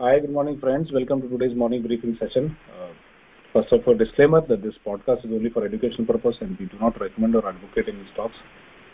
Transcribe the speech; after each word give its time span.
Hi, 0.00 0.18
good 0.18 0.30
morning, 0.30 0.58
friends. 0.58 0.90
Welcome 0.94 1.20
to 1.20 1.28
today's 1.28 1.54
morning 1.54 1.82
briefing 1.82 2.16
session. 2.18 2.56
Uh, 2.74 2.88
first 3.52 3.70
of 3.70 3.86
all, 3.86 3.94
disclaimer 3.94 4.40
that 4.46 4.62
this 4.62 4.72
podcast 4.86 5.26
is 5.26 5.30
only 5.30 5.50
for 5.50 5.62
education 5.62 6.06
purpose 6.06 6.36
and 6.40 6.58
we 6.58 6.64
do 6.64 6.78
not 6.80 6.98
recommend 6.98 7.36
or 7.36 7.46
advocate 7.46 7.84
any 7.86 8.08
stocks 8.14 8.32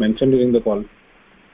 mentioned 0.00 0.32
during 0.32 0.50
the 0.50 0.60
call. 0.60 0.82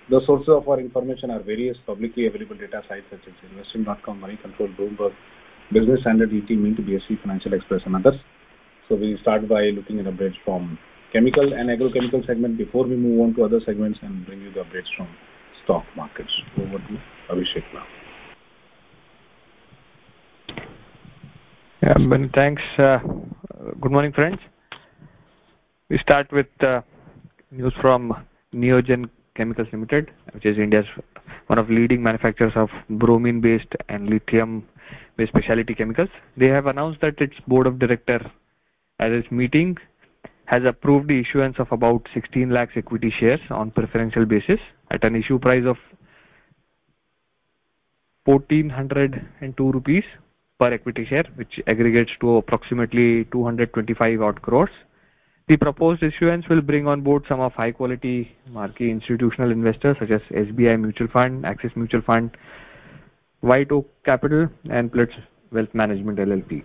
The 0.09 0.23
sources 0.25 0.49
of 0.49 0.67
our 0.71 0.81
information 0.81 1.31
are 1.31 1.43
various 1.43 1.77
publicly 1.87 2.29
available 2.29 2.57
data 2.57 2.81
sites 2.89 3.05
such 3.11 3.29
as 3.29 3.35
investing.com, 3.51 4.21
Money 4.21 4.39
Control, 4.41 4.71
Bloomberg, 4.71 5.13
Business 5.71 6.01
Standard, 6.01 6.33
ET, 6.33 6.49
Mint, 6.49 6.79
BSE, 6.79 7.21
Financial 7.21 7.53
Express, 7.53 7.83
and 7.85 7.95
others. 7.95 8.19
So 8.89 8.95
we 8.95 9.19
start 9.21 9.47
by 9.51 9.65
looking 9.65 10.01
at 10.01 10.07
updates 10.07 10.41
from 10.47 10.79
chemical 11.13 11.53
and 11.53 11.69
agrochemical 11.69 12.27
segment 12.27 12.57
before 12.57 12.87
we 12.87 12.97
move 12.97 13.21
on 13.21 13.35
to 13.35 13.45
other 13.45 13.61
segments 13.67 13.99
and 14.01 14.25
bring 14.25 14.41
you 14.41 14.51
the 14.51 14.61
updates 14.61 14.89
from 14.97 15.09
stock 15.65 15.85
markets. 15.95 16.33
Over 16.57 16.79
to 16.79 16.97
Abhishek 17.29 17.69
now. 17.75 17.85
Yeah, 21.83 21.99
many 21.99 22.31
thanks. 22.33 22.63
Uh, 22.79 22.99
good 23.81 23.91
morning, 23.91 24.13
friends. 24.13 24.39
We 25.89 25.99
start 25.99 26.31
with 26.31 26.47
uh, 26.61 26.83
news 27.51 27.73
from 27.81 28.25
Neogen 28.55 29.11
Chemicals 29.35 29.67
Limited, 29.73 30.13
which 30.33 30.47
is 30.47 30.59
India's 30.59 30.87
one 31.49 31.59
of 31.59 31.69
leading 31.71 32.01
manufacturers 32.01 32.53
of 32.55 32.69
bromine-based 32.89 33.75
and 33.89 34.09
lithium-based 34.09 35.31
specialty 35.31 35.75
chemicals. 35.75 36.09
They 36.37 36.47
have 36.47 36.67
announced 36.67 37.01
that 37.01 37.21
its 37.21 37.35
board 37.49 37.67
of 37.67 37.81
directors 37.81 38.27
at 39.01 39.11
its 39.11 39.29
meeting 39.33 39.77
has 40.45 40.63
approved 40.65 41.09
the 41.09 41.19
issuance 41.19 41.57
of 41.59 41.73
about 41.73 42.07
16 42.15 42.49
lakhs 42.49 42.75
equity 42.77 43.13
shares 43.19 43.41
on 43.51 43.73
preferential 43.73 44.25
basis 44.25 44.61
at 44.93 45.03
an 45.03 45.17
issue 45.17 45.41
price 45.41 45.65
of 45.67 45.79
1402 48.27 49.73
rupees 49.73 50.05
per 50.63 50.73
equity 50.73 51.05
share, 51.05 51.25
which 51.35 51.61
aggregates 51.67 52.13
to 52.21 52.37
approximately 52.37 53.25
225 53.33 54.23
odd 54.23 54.41
crores. 54.43 54.75
The 55.49 55.57
proposed 55.57 56.05
issuance 56.05 56.49
will 56.49 56.61
bring 56.61 56.87
on 56.87 57.01
board 57.01 57.25
some 57.29 57.41
of 57.41 57.53
high 57.53 57.73
quality 57.73 58.31
marquee 58.49 58.91
institutional 58.91 59.51
investors 59.51 59.97
such 59.99 60.11
as 60.11 60.21
SBI 60.31 60.81
Mutual 60.81 61.09
Fund, 61.09 61.45
Axis 61.45 61.73
Mutual 61.75 62.03
Fund, 62.03 62.37
White 63.41 63.73
Oak 63.73 63.89
Capital, 64.05 64.49
and 64.71 64.93
Plutus 64.93 65.17
Wealth 65.51 65.75
Management 65.75 66.19
LLP. 66.19 66.63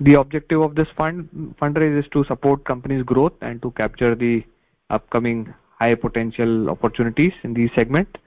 The 0.00 0.14
objective 0.14 0.60
of 0.60 0.74
this 0.74 0.88
fund 0.94 1.54
fundraise 1.60 1.98
is 1.98 2.04
to 2.12 2.24
support 2.24 2.64
company's 2.66 3.04
growth 3.04 3.32
and 3.40 3.62
to 3.62 3.70
capture 3.70 4.14
the 4.14 4.44
upcoming 4.90 5.54
high 5.80 5.94
potential 5.94 6.68
opportunities 6.68 7.32
in 7.42 7.54
the 7.54 7.70
segment. 7.74 8.18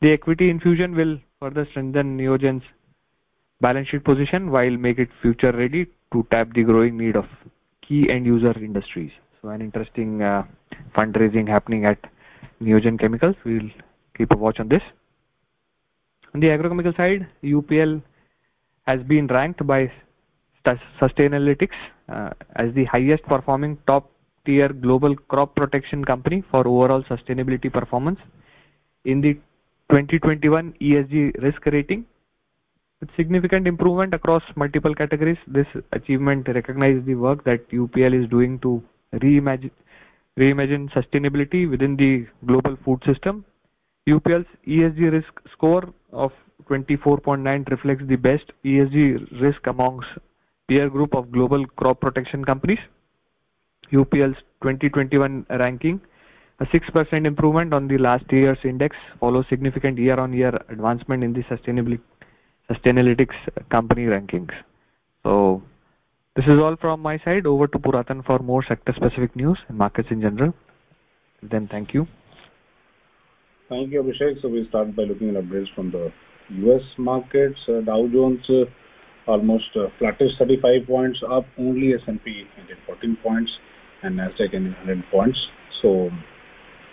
The 0.00 0.12
equity 0.12 0.48
infusion 0.48 0.94
will 0.94 1.18
further 1.40 1.66
strengthen 1.72 2.16
Neogen's 2.16 2.62
balance 3.60 3.88
sheet 3.88 4.04
position 4.04 4.50
while 4.50 4.76
make 4.76 4.98
it 4.98 5.08
future 5.22 5.52
ready 5.52 5.86
to 6.12 6.26
tap 6.30 6.52
the 6.54 6.62
growing 6.62 6.96
need 6.96 7.16
of 7.16 7.26
key 7.86 8.08
end 8.10 8.26
user 8.26 8.52
industries. 8.58 9.10
So 9.40 9.48
an 9.48 9.60
interesting 9.60 10.22
uh, 10.22 10.44
fundraising 10.96 11.48
happening 11.48 11.84
at 11.84 11.98
Neogen 12.62 12.98
Chemicals. 12.98 13.36
We'll 13.44 13.70
keep 14.16 14.30
a 14.32 14.36
watch 14.36 14.60
on 14.60 14.68
this. 14.68 14.82
On 16.34 16.40
the 16.40 16.48
agrochemical 16.48 16.96
side, 16.96 17.26
UPL 17.42 18.02
has 18.86 19.02
been 19.02 19.26
ranked 19.26 19.66
by 19.66 19.90
Sustainalytics 21.00 21.78
uh, 22.08 22.30
as 22.56 22.72
the 22.74 22.84
highest 22.84 23.22
performing 23.24 23.78
top 23.86 24.10
tier 24.44 24.68
global 24.68 25.16
crop 25.16 25.54
protection 25.54 26.04
company 26.04 26.42
for 26.50 26.66
overall 26.66 27.02
sustainability 27.04 27.72
performance 27.72 28.18
in 29.04 29.20
the 29.20 29.34
2021 29.90 30.74
ESG 30.80 31.42
risk 31.42 31.64
rating 31.66 32.04
with 33.00 33.10
significant 33.16 33.66
improvement 33.66 34.14
across 34.14 34.42
multiple 34.56 34.94
categories. 34.94 35.38
This 35.46 35.66
achievement 35.92 36.48
recognizes 36.48 37.04
the 37.06 37.14
work 37.14 37.44
that 37.44 37.68
UPL 37.70 38.22
is 38.22 38.28
doing 38.28 38.58
to 38.60 38.82
reimagine, 39.14 39.70
reimagine 40.38 40.90
sustainability 40.92 41.68
within 41.68 41.96
the 41.96 42.26
global 42.46 42.76
food 42.84 43.02
system. 43.06 43.44
UPL's 44.08 44.46
ESG 44.66 45.12
risk 45.12 45.32
score 45.52 45.84
of 46.12 46.32
24.9 46.68 47.70
reflects 47.70 48.04
the 48.06 48.16
best 48.16 48.44
ESG 48.64 49.40
risk 49.40 49.66
amongst 49.66 50.08
peer 50.68 50.88
group 50.88 51.14
of 51.14 51.32
global 51.32 51.66
crop 51.76 52.00
protection 52.00 52.44
companies. 52.44 52.78
UPL's 53.92 54.36
2021 54.62 55.46
ranking, 55.50 56.00
a 56.60 56.66
6% 56.66 57.26
improvement 57.26 57.72
on 57.72 57.88
the 57.88 57.98
last 57.98 58.24
year's 58.30 58.58
index, 58.62 58.94
follows 59.18 59.46
significant 59.48 59.98
year-on-year 59.98 60.52
-year 60.52 60.70
advancement 60.70 61.24
in 61.24 61.32
the 61.32 61.42
sustainability 61.44 62.00
Sustainalytics 62.70 63.34
company 63.70 64.04
rankings. 64.04 64.52
So 65.24 65.62
this 66.36 66.44
is 66.44 66.58
all 66.58 66.76
from 66.76 67.00
my 67.00 67.18
side. 67.18 67.46
Over 67.46 67.66
to 67.66 67.78
Puratan 67.78 68.24
for 68.24 68.38
more 68.38 68.64
sector-specific 68.66 69.34
news 69.34 69.58
and 69.68 69.76
markets 69.76 70.08
in 70.10 70.20
general. 70.20 70.54
Then 71.42 71.68
thank 71.68 71.92
you. 71.92 72.06
Thank 73.68 73.90
you, 73.92 74.02
Abhishek. 74.02 74.40
So 74.42 74.48
we 74.48 74.66
start 74.68 74.94
by 74.94 75.04
looking 75.04 75.36
at 75.36 75.42
updates 75.42 75.74
from 75.74 75.90
the 75.90 76.12
U.S. 76.50 76.82
markets. 76.96 77.58
Uh, 77.68 77.80
Dow 77.80 78.06
Jones 78.08 78.48
uh, 78.50 78.64
almost 79.26 79.76
uh, 79.76 79.88
flattish 79.98 80.32
35 80.38 80.86
points 80.86 81.20
up, 81.28 81.46
only 81.58 81.94
S&P 81.94 82.46
14 82.86 83.16
points 83.22 83.52
and 84.02 84.18
Nasdaq 84.18 84.52
100 84.52 85.04
points. 85.10 85.46
So 85.82 86.10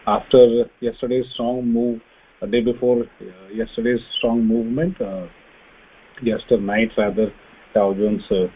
after 0.06 0.70
yesterday's 0.80 1.26
strong 1.34 1.68
move, 1.68 2.02
a 2.42 2.48
day 2.48 2.62
before 2.62 3.02
uh, 3.04 3.48
yesterday's 3.52 4.02
strong 4.18 4.46
movement, 4.46 5.02
uh, 6.18 6.24
yesterday 6.24 6.64
night 6.64 6.92
rather 6.98 7.32
Dow 7.74 7.94
Jones 7.94 8.24
uh, 8.32 8.48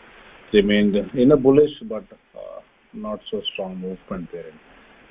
remained 0.53 0.95
in 0.95 1.31
a 1.31 1.37
bullish 1.37 1.71
but 1.83 2.03
uh, 2.35 2.61
not 2.93 3.19
so 3.29 3.41
strong 3.53 3.77
movement 3.77 4.29
there. 4.31 4.51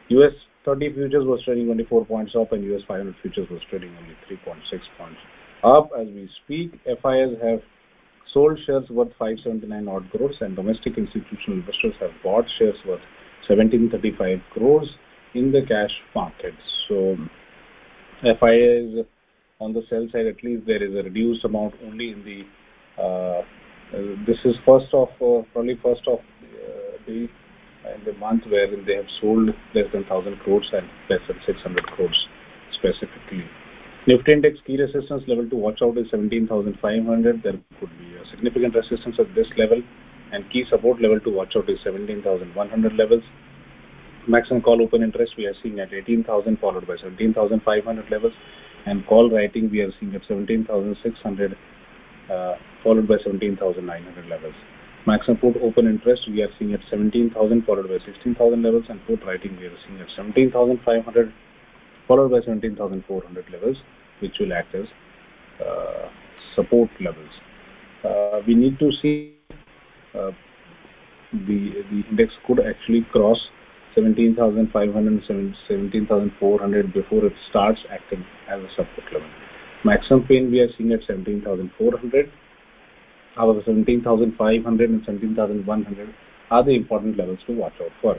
US 0.08 0.32
30 0.64 0.92
futures 0.94 1.26
was 1.26 1.42
trading 1.44 1.66
24 1.66 2.04
points 2.04 2.32
up 2.34 2.52
and 2.52 2.64
US 2.64 2.82
500 2.86 3.14
futures 3.22 3.48
was 3.50 3.60
trading 3.70 3.94
only 3.96 4.14
3.6 4.28 4.80
points 4.98 5.20
up 5.62 5.90
as 5.98 6.06
we 6.08 6.28
speak. 6.44 6.72
FIs 6.84 7.38
have 7.42 7.62
sold 8.32 8.58
shares 8.64 8.88
worth 8.90 9.12
579 9.18 9.88
odd 9.88 10.10
crores 10.10 10.36
and 10.40 10.56
domestic 10.56 10.98
institutional 10.98 11.58
investors 11.58 11.94
have 12.00 12.12
bought 12.22 12.46
shares 12.58 12.76
worth 12.86 13.02
1735 13.48 14.40
crores 14.50 14.88
in 15.34 15.52
the 15.52 15.62
cash 15.62 15.94
market. 16.14 16.54
So 16.88 17.16
FIs 18.22 19.06
on 19.60 19.72
the 19.72 19.82
sell 19.90 20.06
side 20.12 20.26
at 20.26 20.42
least 20.42 20.66
there 20.66 20.82
is 20.82 20.94
a 20.94 21.02
reduced 21.02 21.44
amount 21.44 21.74
only 21.84 22.10
in 22.10 22.24
the 22.24 22.40
uh, 23.02 23.42
this 24.26 24.38
is 24.44 24.54
first 24.64 24.92
of 24.92 25.08
uh, 25.20 25.42
probably 25.52 25.78
first 25.82 26.06
of 26.06 26.18
uh, 26.18 26.96
the 27.06 27.28
in 27.94 28.04
the 28.04 28.12
month 28.14 28.44
where 28.46 28.68
they 28.84 28.96
have 28.96 29.10
sold 29.20 29.48
less 29.74 29.90
than 29.92 30.02
1000 30.08 30.38
crores 30.40 30.68
and 30.72 30.88
less 31.08 31.20
than 31.28 31.38
600 31.46 31.86
crores 31.92 32.28
specifically 32.72 33.44
Nifty 34.06 34.32
index 34.32 34.58
key 34.66 34.80
resistance 34.80 35.24
level 35.28 35.46
to 35.50 35.56
watch 35.56 35.82
out 35.82 35.98
is 35.98 36.06
17,500. 36.10 37.42
There 37.42 37.52
could 37.78 37.90
be 37.98 38.16
a 38.16 38.24
significant 38.30 38.74
resistance 38.74 39.16
at 39.18 39.34
this 39.34 39.46
level 39.58 39.82
and 40.32 40.48
key 40.50 40.64
support 40.70 41.02
level 41.02 41.20
to 41.20 41.30
watch 41.30 41.54
out 41.54 41.68
is 41.68 41.78
17,100 41.84 42.94
levels. 42.94 43.22
Maximum 44.26 44.62
call 44.62 44.80
open 44.80 45.02
interest 45.02 45.34
we 45.36 45.44
are 45.44 45.54
seeing 45.62 45.80
at 45.80 45.92
18,000 45.92 46.58
followed 46.60 46.86
by 46.86 46.96
17,500 46.96 48.10
levels 48.10 48.32
and 48.86 49.06
call 49.06 49.30
writing 49.30 49.70
we 49.70 49.80
are 49.80 49.92
seeing 49.98 50.14
at 50.14 50.22
17,600 50.28 51.56
uh, 52.30 52.54
followed 52.82 53.08
by 53.08 53.16
17,900 53.24 54.26
levels. 54.28 54.54
Maximum 55.06 55.38
put 55.38 55.56
open 55.62 55.86
interest 55.86 56.28
we 56.28 56.42
are 56.42 56.50
seeing 56.58 56.72
at 56.74 56.80
17,000 56.90 57.62
followed 57.64 57.88
by 57.88 57.98
16,000 58.04 58.62
levels 58.62 58.84
and 58.88 59.04
put 59.06 59.24
writing 59.24 59.56
we 59.58 59.66
are 59.66 59.76
seeing 59.86 60.00
at 60.00 60.08
17,500 60.16 61.32
followed 62.06 62.30
by 62.30 62.40
17,400 62.40 63.50
levels, 63.50 63.76
which 64.20 64.38
will 64.40 64.52
act 64.52 64.74
as 64.74 64.86
uh, 65.64 66.08
support 66.56 66.90
levels. 67.00 67.30
Uh, 68.04 68.40
we 68.46 68.54
need 68.54 68.78
to 68.78 68.90
see 69.00 69.36
uh, 70.14 70.32
the 71.32 71.84
the 71.90 72.02
index 72.10 72.32
could 72.46 72.60
actually 72.60 73.02
cross 73.12 73.38
17,500 73.94 75.22
17,400 75.68 76.92
before 76.92 77.24
it 77.26 77.32
starts 77.48 77.80
acting 77.90 78.24
as 78.48 78.60
a 78.60 78.68
support 78.70 79.12
level. 79.12 79.28
Maximum 79.84 80.26
pain 80.26 80.50
we 80.50 80.60
are 80.60 80.68
seeing 80.76 80.92
at 80.92 81.00
17,400. 81.06 82.30
However, 83.36 83.62
17,500 83.64 84.90
and 84.90 85.02
17,100 85.06 86.14
are 86.50 86.64
the 86.64 86.74
important 86.74 87.16
levels 87.16 87.38
to 87.46 87.52
watch 87.56 87.72
out 87.80 87.92
for. 88.02 88.16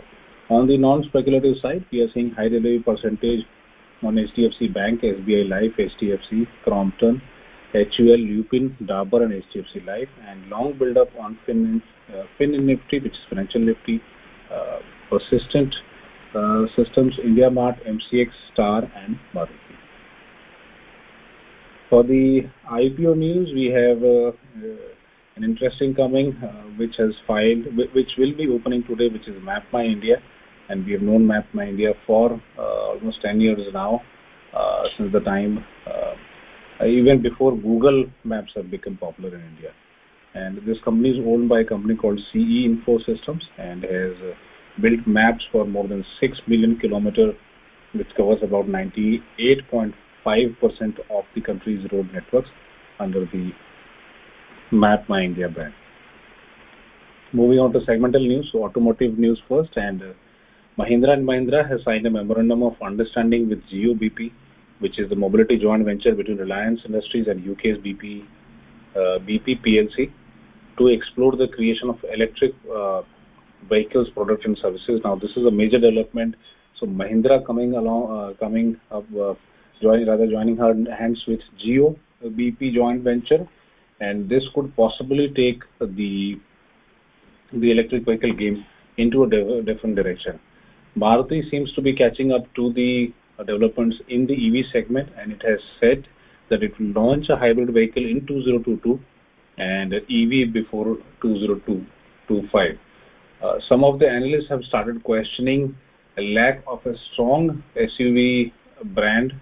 On 0.50 0.68
the 0.68 0.78
non-speculative 0.78 1.56
side, 1.62 1.86
we 1.92 2.02
are 2.02 2.12
seeing 2.14 2.32
high 2.32 2.50
delivery 2.50 2.80
percentage 2.80 3.46
on 4.04 4.16
HDFC 4.16 4.74
Bank, 4.74 5.02
SBI 5.02 5.48
Life, 5.48 5.72
HDFC, 5.78 6.48
Crompton, 6.64 7.22
HUL, 7.74 8.18
Lupin, 8.18 8.76
Dabur 8.84 9.24
and 9.24 9.32
HDFC 9.44 9.86
Life 9.86 10.10
and 10.28 10.50
long 10.50 10.78
build 10.78 10.98
up 10.98 11.08
on 11.20 11.38
Fin, 11.46 11.82
uh, 12.10 12.24
fin 12.38 12.52
Nifty 12.66 13.00
which 13.00 13.14
is 13.14 13.20
Financial 13.30 13.62
Nifty, 13.62 14.02
uh, 14.52 14.80
Persistent 15.12 15.76
uh, 16.34 16.66
Systems, 16.76 17.20
India 17.24 17.52
Mart, 17.52 17.76
MCX, 17.86 18.30
Star 18.54 18.90
and 18.96 19.20
Maruti. 19.34 19.76
For 21.90 22.04
the 22.04 22.48
IPO 22.70 23.18
news, 23.18 23.52
we 23.54 23.66
have 23.66 24.02
uh, 24.02 24.30
uh, 24.30 24.96
an 25.36 25.44
interesting 25.44 25.94
coming, 25.94 26.34
uh, 26.42 26.64
which 26.78 26.96
has 26.98 27.12
filed, 27.28 27.66
which 27.76 28.12
will 28.18 28.34
be 28.34 28.48
opening 28.48 28.84
today, 28.84 29.10
which 29.10 29.28
is 29.28 29.36
MapMyIndia, 29.44 30.22
and 30.70 30.86
we 30.86 30.94
have 30.94 31.02
known 31.02 31.28
MapMyIndia 31.28 31.94
for 32.08 32.42
almost 32.58 33.22
10 33.22 33.42
years 33.42 33.60
now, 33.74 34.02
since 34.98 35.12
the 35.12 35.20
time 35.20 35.66
even 36.88 37.22
before 37.22 37.56
Google 37.58 38.06
Maps 38.24 38.54
have 38.56 38.72
become 38.72 38.98
popular 38.98 39.36
in 39.36 39.42
India. 39.42 39.72
And 40.34 40.58
this 40.66 40.78
company 40.84 41.10
is 41.10 41.26
owned 41.28 41.50
by 41.50 41.60
a 41.60 41.66
company 41.66 41.96
called 41.96 42.20
CE 42.32 42.66
Info 42.66 43.00
Systems 43.00 43.44
and 43.58 43.84
has 43.84 44.14
built 44.82 45.06
maps 45.08 45.44
for 45.52 45.66
more 45.66 45.88
than 45.88 46.06
6 46.20 46.38
million 46.48 46.78
kilometers, 46.80 47.36
which 47.94 48.10
covers 48.16 48.40
about 48.42 48.68
98.5% 48.68 51.00
of 51.10 51.26
the 51.36 51.42
country's 51.42 51.92
road 51.92 52.12
networks 52.14 52.50
under 53.00 53.26
the 53.26 53.52
MapMyIndia 54.72 55.54
brand. 55.54 55.74
Moving 57.34 57.60
on 57.60 57.74
to 57.74 57.80
segmental 57.80 58.28
news. 58.28 58.50
so 58.52 58.64
Automotive 58.64 59.18
news 59.18 59.42
first, 59.48 59.78
And 59.78 60.02
uh, 60.02 60.14
Mahindra 60.78 61.18
& 61.22 61.24
Mahindra 61.24 61.68
has 61.70 61.84
signed 61.84 62.06
a 62.06 62.10
memorandum 62.10 62.64
of 62.64 62.76
understanding 62.82 63.50
with 63.50 63.62
Jio-bp, 63.70 64.32
which 64.80 65.00
is 65.00 65.10
the 65.10 65.16
mobility 65.16 65.58
joint 65.58 65.86
venture 65.86 66.16
between 66.16 66.38
Reliance 66.38 66.82
Industries 66.86 67.28
and 67.28 67.48
UK's 67.48 67.78
BP 67.78 68.26
uh, 68.96 69.20
plc, 69.20 70.12
to 70.78 70.88
explore 70.88 71.36
the 71.36 71.48
creation 71.48 71.90
of 71.90 72.04
electric 72.14 72.54
uh, 72.74 73.02
vehicles, 73.70 74.10
products, 74.10 74.46
and 74.46 74.58
services. 74.58 75.02
Now 75.04 75.16
this 75.16 75.32
is 75.32 75.46
a 75.46 75.52
major 75.52 75.80
development. 75.80 76.36
So 76.80 76.86
Mahindra 76.88 77.46
coming 77.46 77.76
along, 77.76 78.12
uh, 78.12 78.34
coming 78.40 78.80
up, 78.92 79.06
uh, 79.16 79.36
joining 79.82 80.08
rather 80.08 80.28
joining 80.28 80.58
hands 80.58 81.24
with 81.28 81.42
Jio 81.64 81.96
uh, 82.24 82.30
bp 82.30 82.74
joint 82.74 83.04
venture, 83.04 83.48
and 84.00 84.30
this 84.30 84.44
could 84.54 84.76
possibly 84.76 85.30
take 85.30 85.64
the 85.80 86.40
the 87.54 87.72
electric 87.72 88.06
vehicle 88.06 88.34
game 88.34 88.66
into 88.98 89.24
a 89.24 89.62
different 89.62 89.96
direction. 89.96 90.40
Maruti 90.98 91.50
seems 91.50 91.72
to 91.74 91.82
be 91.82 91.94
catching 91.94 92.32
up 92.32 92.54
to 92.56 92.72
the 92.74 93.14
developments 93.40 93.98
in 94.08 94.26
the 94.28 94.36
EV 94.48 94.66
segment, 94.72 95.10
and 95.18 95.32
it 95.32 95.42
has 95.44 95.60
said 95.80 96.08
that 96.50 96.64
it 96.64 96.78
will 96.80 96.92
launch 96.94 97.30
a 97.30 97.36
hybrid 97.36 97.74
vehicle 97.74 98.06
in 98.06 98.26
2022 98.28 99.00
and 99.58 99.94
EV 99.94 100.54
before 100.54 100.98
2025. 101.22 102.78
Uh, 103.42 103.60
some 103.68 103.84
of 103.84 104.00
the 104.00 104.08
analysts 104.08 104.50
have 104.50 104.64
started 104.66 105.04
questioning 105.04 105.76
a 106.18 106.34
lack 106.34 106.62
of 106.68 106.86
a 106.86 106.96
strong 107.12 107.64
SUV 107.76 108.52
brand 108.94 109.34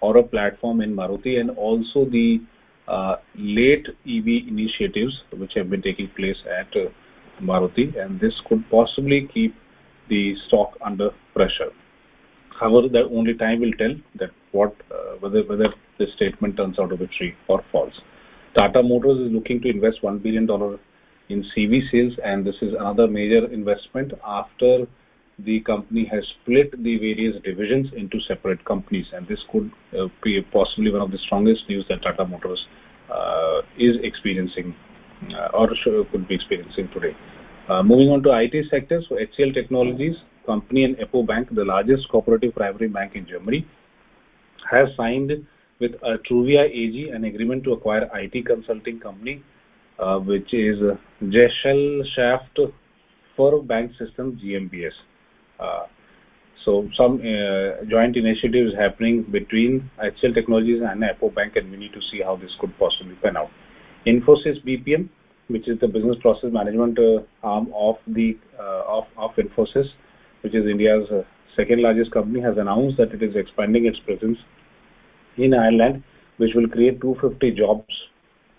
or 0.00 0.16
a 0.16 0.22
platform 0.22 0.80
in 0.80 0.94
Maruti, 0.94 1.38
and 1.38 1.50
also 1.50 2.04
the 2.04 2.40
uh, 2.88 3.16
late 3.36 3.86
EV 4.06 4.26
initiatives 4.48 5.22
which 5.36 5.52
have 5.54 5.70
been 5.70 5.82
taking 5.82 6.08
place 6.08 6.36
at 6.50 6.74
uh, 6.76 6.88
Maruti, 7.40 7.96
and 7.96 8.18
this 8.18 8.34
could 8.48 8.68
possibly 8.70 9.28
keep 9.28 9.54
the 10.08 10.36
stock 10.46 10.76
under 10.80 11.10
pressure. 11.34 11.70
However, 12.58 12.88
that 12.88 13.04
only 13.04 13.34
time 13.34 13.60
will 13.60 13.72
tell 13.72 13.94
that 14.16 14.30
what 14.52 14.74
whether 15.20 15.42
whether 15.44 15.72
this 15.98 16.12
statement 16.14 16.56
turns 16.56 16.78
out 16.78 16.90
to 16.90 16.96
be 16.96 17.06
true 17.06 17.32
or 17.48 17.64
false. 17.70 18.00
Tata 18.54 18.82
Motors 18.82 19.18
is 19.18 19.32
looking 19.32 19.60
to 19.62 19.68
invest 19.70 20.02
$1 20.02 20.22
billion 20.22 20.46
in 21.32 21.44
CV 21.54 21.90
sales, 21.90 22.18
and 22.22 22.44
this 22.44 22.56
is 22.60 22.74
another 22.74 23.06
major 23.08 23.46
investment 23.46 24.12
after 24.24 24.86
the 25.38 25.60
company 25.60 26.04
has 26.04 26.24
split 26.26 26.70
the 26.82 26.98
various 26.98 27.42
divisions 27.42 27.92
into 27.94 28.20
separate 28.20 28.64
companies, 28.64 29.06
and 29.12 29.26
this 29.26 29.42
could 29.50 29.70
uh, 29.98 30.08
be 30.22 30.40
possibly 30.42 30.90
one 30.90 31.00
of 31.00 31.10
the 31.10 31.18
strongest 31.18 31.68
news 31.68 31.86
that 31.88 32.02
Tata 32.02 32.24
Motors 32.24 32.66
uh, 33.10 33.62
is 33.76 33.96
experiencing 34.02 34.74
uh, 35.34 35.48
or 35.54 35.68
could 36.10 36.28
be 36.28 36.34
experiencing 36.34 36.88
today. 36.88 37.16
Moving 37.68 38.10
on 38.10 38.22
to 38.24 38.30
IT 38.38 38.68
sector. 38.68 39.02
So 39.08 39.16
HCL 39.16 39.54
Technologies 39.54 40.16
company 40.44 40.84
and 40.84 40.96
apoBank, 40.98 41.54
the 41.54 41.64
largest 41.64 42.08
cooperative 42.08 42.54
primary 42.54 42.88
bank 42.88 43.14
in 43.14 43.26
Germany, 43.26 43.66
has 44.70 44.88
signed 44.96 45.46
with 45.78 45.98
Truvia 46.26 46.64
AG 46.64 47.08
an 47.10 47.24
agreement 47.24 47.64
to 47.64 47.72
acquire 47.72 48.10
IT 48.14 48.44
consulting 48.46 49.00
company, 49.00 49.42
Uh, 49.98 50.18
which 50.18 50.52
is 50.54 50.80
uh, 50.82 50.96
Gesellschaft 51.28 52.58
für 53.36 53.62
Banksystem 53.62 54.38
uh, 55.60 55.82
so 56.64 56.88
Some 56.96 57.20
joint 57.88 58.16
initiatives 58.16 58.74
happening 58.74 59.22
between 59.22 59.90
HCL 60.02 60.34
Technologies 60.34 60.80
and 60.82 61.02
apoBank, 61.02 61.56
and 61.56 61.70
we 61.70 61.76
need 61.76 61.92
to 61.92 62.00
see 62.10 62.22
how 62.22 62.36
this 62.36 62.50
could 62.58 62.76
possibly 62.78 63.14
pan 63.16 63.36
out. 63.36 63.50
Infosys 64.06 64.64
BPM, 64.64 65.08
which 65.48 65.68
is 65.68 65.78
the 65.78 65.88
business 65.88 66.16
process 66.20 66.52
management 66.52 66.98
arm 67.42 67.72
of 67.74 67.98
Infosys, 68.08 69.90
which 70.40 70.54
is 70.54 70.66
India's 70.66 71.08
second-largest 71.54 72.10
company, 72.12 72.40
has 72.40 72.56
announced 72.56 72.96
that 72.96 73.12
it 73.12 73.22
is 73.22 73.36
expanding 73.36 73.86
its 73.86 73.98
presence 73.98 74.38
in 75.36 75.52
Ireland, 75.52 76.02
which 76.38 76.54
will 76.54 76.68
create 76.68 77.00
250 77.00 77.50
jobs 77.52 77.92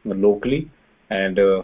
locally, 0.06 0.70
and 1.14 1.40
uh, 1.40 1.62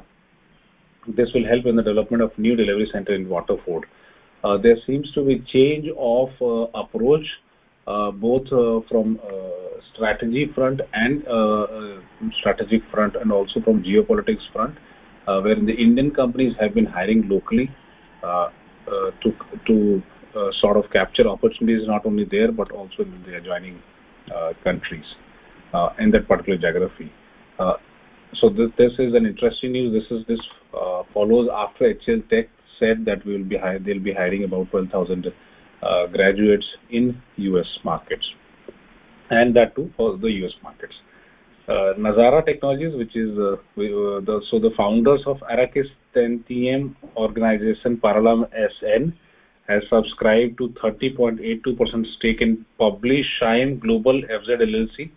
this 1.08 1.34
will 1.34 1.46
help 1.52 1.66
in 1.66 1.76
the 1.76 1.84
development 1.84 2.22
of 2.24 2.38
new 2.38 2.56
delivery 2.56 2.88
center 2.92 3.14
in 3.14 3.28
Waterford. 3.28 3.86
Uh, 4.44 4.58
there 4.58 4.78
seems 4.86 5.12
to 5.14 5.26
be 5.26 5.40
change 5.54 5.88
of 5.98 6.30
uh, 6.42 6.80
approach 6.84 7.28
both 8.24 8.48
from 8.90 9.20
strategy 9.94 10.46
front 10.56 10.82
and 10.94 11.24
strategic 12.40 12.84
front 12.92 13.16
and 13.16 13.32
also 13.32 13.62
from 13.62 13.82
geopolitics 13.84 14.46
front, 14.54 14.78
where 15.26 15.56
the 15.56 15.78
Indian 15.86 16.12
companies 16.12 16.54
have 16.60 16.76
been 16.76 16.86
hiring 16.86 17.28
locally 17.28 17.72
to 19.22 20.04
sort 20.52 20.78
of 20.78 20.92
capture 20.92 21.28
opportunities 21.28 21.88
not 21.88 22.06
only 22.06 22.26
there, 22.36 22.52
but 22.52 22.72
also 22.72 23.02
in 23.02 23.24
the 23.26 23.38
adjoining 23.38 23.82
countries 24.64 25.16
in 25.98 26.12
that 26.12 26.28
particular 26.28 26.60
geography. 26.60 27.12
So 28.36 28.50
this 28.50 28.94
is 29.00 29.14
an 29.14 29.26
interesting 29.26 29.72
news. 29.72 29.92
This 29.94 30.20
is 30.20 30.26
this 30.28 30.40
uh, 30.74 31.04
follows 31.14 31.50
after 31.52 31.94
HCLTech 31.94 32.48
said 32.80 33.04
that 33.06 33.26
they'll 33.26 34.00
be 34.00 34.14
hiring 34.14 34.44
about 34.44 34.70
12,000 34.72 35.34
uh, 35.82 36.08
graduates 36.08 36.68
in 36.90 37.22
U.S. 37.38 37.80
markets, 37.84 38.34
and 39.30 39.56
that 39.56 39.76
too 39.76 39.92
for 39.98 40.18
the 40.18 40.32
U.S. 40.32 40.54
markets. 40.64 40.96
Uh, 41.68 41.94
Nazara 41.98 42.46
Technologies, 42.46 42.96
which 42.96 43.16
is 43.16 43.38
uh, 43.38 43.58
we, 43.76 43.88
the 43.90 44.42
so 44.50 44.60
the 44.60 44.72
founders 44.72 45.22
of 45.26 45.40
Arrakis 45.42 45.90
10TM 46.16 46.96
organization, 47.16 47.98
Parallam 47.98 48.48
SN, 48.80 49.14
has 49.68 49.84
subscribed 49.90 50.58
to 50.58 50.70
30.82% 50.70 52.06
stake 52.18 52.42
in 52.42 52.66
Publishme 52.80 53.80
Global 53.80 54.22
FZ 54.22 54.62
LLC. 54.62 55.12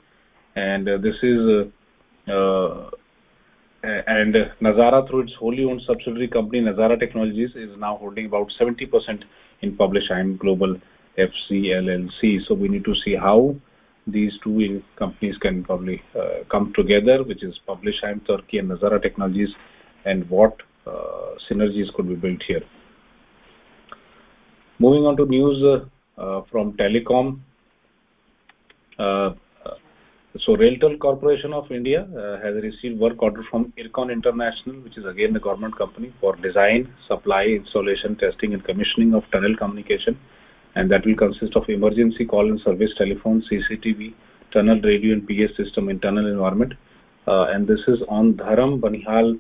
Nazara, 3.82 5.08
through 5.08 5.22
its 5.22 5.34
wholly 5.34 5.64
owned 5.64 5.82
subsidiary 5.82 6.28
company, 6.28 6.60
Nazara 6.60 6.98
Technologies, 6.98 7.56
is 7.56 7.76
now 7.76 7.96
holding 7.96 8.26
about 8.26 8.48
70% 8.48 9.24
in 9.60 9.76
Publishme 9.76 10.38
Global 10.38 10.76
FZ 11.18 11.50
LLC. 11.50 12.48
We 12.50 12.68
need 12.68 12.84
to 12.84 12.94
see 12.94 13.14
how 13.16 13.56
these 14.06 14.32
two 14.42 14.82
companies 14.96 15.36
can 15.38 15.64
probably 15.64 16.02
uh, 16.18 16.44
come 16.48 16.72
together, 16.74 17.22
which 17.22 17.42
is 17.42 17.58
Publishme 17.68 18.26
Turkey 18.26 18.58
and 18.58 18.70
Nazara 18.70 19.00
Technologies, 19.02 19.54
and 20.04 20.28
what 20.30 20.60
uh, 20.86 21.36
synergies 21.48 21.92
could 21.94 22.08
be 22.08 22.14
built 22.14 22.42
here. 22.42 22.62
Moving 24.78 25.06
on 25.06 25.16
to 25.16 25.26
news 25.26 25.86
uh, 26.18 26.42
from 26.50 26.72
telecom. 26.74 27.40
RailTel 30.38 30.98
Corporation 30.98 31.52
of 31.52 31.70
India 31.70 32.04
uh, 32.16 32.40
has 32.40 32.54
received 32.62 32.98
work 32.98 33.22
order 33.22 33.42
from 33.50 33.72
Ircon 33.76 34.10
International, 34.10 34.76
which 34.76 34.96
is 34.96 35.04
again 35.04 35.34
the 35.34 35.40
government 35.40 35.76
company, 35.76 36.12
for 36.20 36.36
design, 36.36 36.92
supply, 37.06 37.44
installation, 37.44 38.16
testing, 38.16 38.54
and 38.54 38.64
commissioning 38.64 39.14
of 39.14 39.30
tunnel 39.30 39.54
communication. 39.56 40.18
And 40.74 40.90
that 40.90 41.04
will 41.04 41.16
consist 41.16 41.54
of 41.54 41.68
emergency 41.68 42.24
call 42.24 42.48
and 42.48 42.58
service 42.60 42.92
telephone, 42.96 43.42
CCTV, 43.50 44.14
tunnel 44.52 44.80
radio, 44.80 45.12
and 45.12 45.28
PA 45.28 45.54
system 45.54 45.90
in 45.90 46.00
tunnel 46.00 46.26
environment. 46.26 46.72
Uh, 47.26 47.44
and 47.50 47.68
this 47.68 47.80
is 47.86 48.00
on 48.08 48.32
Dharam-Banihal 48.34 49.38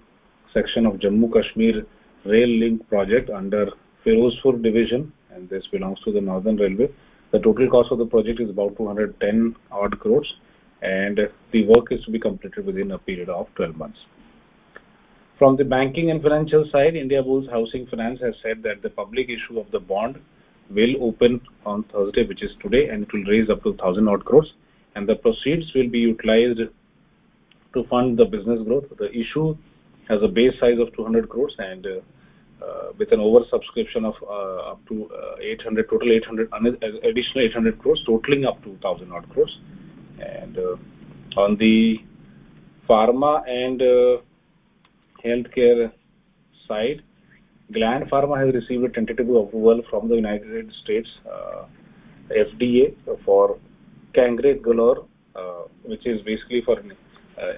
section 0.52 0.84
of 0.84 0.96
Jammu 0.96 1.32
Kashmir 1.32 1.86
Rail 2.26 2.48
Link 2.48 2.86
project 2.90 3.30
under 3.30 3.72
Firozpur 4.04 4.62
division, 4.62 5.10
and 5.30 5.48
this 5.48 5.66
belongs 5.68 6.00
to 6.00 6.12
the 6.12 6.20
Northern 6.20 6.56
Railway. 6.56 6.90
The 7.30 7.38
total 7.38 7.68
cost 7.70 7.90
of 7.90 7.98
the 7.98 8.06
project 8.06 8.40
is 8.40 8.50
about 8.50 8.76
210 8.76 9.56
odd 9.70 9.98
crores, 9.98 10.30
and 10.82 11.28
the 11.52 11.66
work 11.66 11.92
is 11.92 12.04
to 12.04 12.10
be 12.10 12.18
completed 12.18 12.66
within 12.66 12.90
a 12.90 12.98
period 12.98 13.28
of 13.28 13.48
12 13.54 13.76
months. 13.76 13.98
From 15.38 15.56
the 15.56 15.64
banking 15.64 16.10
and 16.10 16.22
financial 16.22 16.68
side, 16.70 16.94
Indiabulls 16.94 17.50
Housing 17.50 17.86
Finance 17.86 18.20
has 18.20 18.34
said 18.42 18.62
that 18.62 18.82
the 18.82 18.90
public 18.90 19.28
issue 19.28 19.58
of 19.58 19.70
the 19.70 19.80
bond 19.80 20.20
will 20.70 21.02
open 21.02 21.40
on 21.66 21.84
Thursday, 21.84 22.24
which 22.24 22.42
is 22.42 22.52
today, 22.60 22.88
and 22.88 23.04
it 23.04 23.12
will 23.12 23.24
raise 23.24 23.50
up 23.50 23.62
to 23.62 23.70
1,000 23.70 24.08
odd 24.08 24.24
crores, 24.24 24.52
and 24.94 25.08
the 25.08 25.16
proceeds 25.16 25.72
will 25.74 25.88
be 25.88 26.00
utilized 26.00 26.60
to 27.74 27.84
fund 27.84 28.18
the 28.18 28.24
business 28.24 28.60
growth. 28.62 28.84
The 28.98 29.10
issue 29.16 29.56
has 30.08 30.22
a 30.22 30.28
base 30.28 30.58
size 30.60 30.78
of 30.78 30.94
200 30.94 31.28
crores 31.28 31.54
and 31.58 31.86
uh, 31.86 32.92
with 32.98 33.10
an 33.12 33.18
oversubscription 33.18 34.04
of 34.04 34.14
uh, 34.22 34.72
up 34.72 34.86
to 34.88 35.10
uh, 35.10 35.36
800 35.40 35.88
total 35.88 36.12
800 36.12 36.52
additional 37.02 37.44
800 37.44 37.78
crores, 37.78 38.02
totaling 38.04 38.44
up 38.44 38.62
to 38.62 38.70
1,000 38.70 39.12
odd 39.12 39.28
crores. 39.30 39.58
And 40.22 40.58
uh, 40.58 40.76
on 41.36 41.56
the 41.56 42.02
pharma 42.88 43.46
and 43.48 43.82
uh, 43.82 44.18
healthcare 45.24 45.92
side, 46.68 47.02
Gland 47.72 48.10
Pharma 48.10 48.44
has 48.44 48.54
received 48.54 48.84
a 48.84 48.88
tentative 48.88 49.28
approval 49.28 49.82
from 49.88 50.08
the 50.08 50.14
United 50.14 50.72
States 50.82 51.08
uh, 51.30 51.64
FDA 52.30 52.94
for 53.24 53.58
Cangrelor, 54.14 55.06
which 55.84 56.06
is 56.06 56.20
basically 56.22 56.60
for 56.60 56.82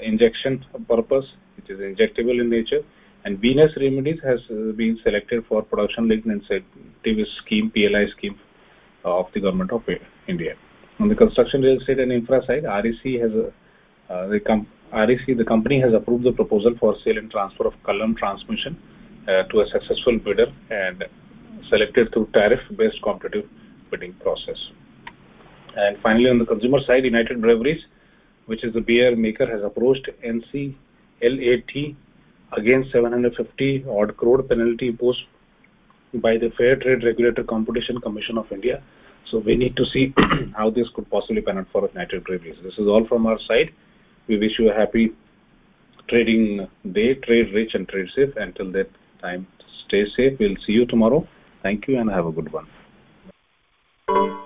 injection 0.03 0.65
purpose, 0.89 1.27
which 1.57 1.69
is 1.69 1.81
injectable 1.81 2.41
in 2.41 2.49
nature. 2.49 2.83
And 3.25 3.41
Venus 3.41 3.73
Remedies 3.77 4.21
has 4.23 4.41
been 4.77 5.01
selected 5.03 5.45
for 5.47 5.63
Production-Linked 5.63 6.27
Incentive 6.27 7.27
scheme, 7.39 7.71
PLI 7.71 8.07
scheme 8.17 8.39
of 9.05 9.27
the 9.33 9.41
Government 9.41 9.73
of 9.73 9.83
India. 10.29 10.55
On 11.01 11.09
the 11.09 11.15
construction, 11.15 11.63
real 11.63 11.81
estate 11.81 11.99
and 11.99 12.13
infra 12.13 12.45
side, 12.47 12.65
REC, 12.65 13.21
uh, 14.11 14.27
the 14.29 15.45
company 15.47 15.81
has 15.81 15.93
approved 15.93 16.25
the 16.25 16.33
proposal 16.33 16.75
for 16.79 16.97
sale 17.05 17.19
and 17.19 17.31
transfer 17.31 17.67
of 17.67 17.75
Kallam 17.83 18.17
Transmission 18.17 18.81
uh, 19.27 19.43
to 19.45 19.61
a 19.61 19.67
successful 19.69 20.19
bidder 20.19 20.53
and 20.71 21.05
selected 21.69 22.13
through 22.13 22.29
tariff-based 22.33 23.03
competitive 23.03 23.49
bidding 23.91 24.13
process. 24.15 24.57
And 25.77 25.99
finally, 26.01 26.31
on 26.31 26.39
the 26.39 26.47
consumer 26.47 26.81
side, 26.87 27.05
United 27.05 27.41
Breweries, 27.41 27.83
which 28.47 28.63
is 28.63 28.73
the 28.73 28.81
beer 28.81 29.17
maker, 29.17 29.47
has 29.47 29.63
approached 29.63 30.09
NCLAT 30.25 31.97
against 32.53 32.93
750 32.93 33.85
odd 33.89 34.17
crore 34.17 34.43
penalty 34.43 34.89
imposed 34.89 35.25
by 36.15 36.37
the 36.37 36.51
Fair 36.51 36.77
Trade 36.77 37.03
Regulator 37.03 37.43
Competition 37.43 38.01
Commission 38.01 38.39
of 38.39 38.53
India. 38.53 38.81
So 39.35 39.41
we 39.41 39.57
need 39.57 39.77
to 39.79 39.85
see 39.87 40.15
how 40.57 40.71
this 40.71 40.89
could 40.95 41.11
possibly 41.11 41.43
pan 41.43 41.59
out 41.59 41.67
for 41.73 41.89
United 41.89 42.23
Breweries. 42.23 42.57
This 42.63 42.75
is 42.75 42.87
all 42.87 43.05
from 43.05 43.27
our 43.27 43.41
side. 43.49 43.73
We 44.29 44.39
wish 44.39 44.61
you 44.61 44.71
a 44.71 44.73
happy 44.73 45.11
trading 46.07 46.69
day. 46.93 47.15
Trade 47.15 47.53
rich 47.53 47.75
and 47.75 47.89
trade 47.89 48.11
safe. 48.15 48.37
Until 48.37 48.71
that 48.71 48.89
time, 49.21 49.49
stay 49.87 50.07
safe. 50.17 50.39
We'll 50.39 50.55
see 50.65 50.75
you 50.75 50.87
tomorrow. 50.87 51.27
Thank 51.65 51.89
you 51.89 51.99
and 51.99 52.09
have 52.09 52.27
a 52.27 52.31
good 52.31 52.53
one. 52.53 54.44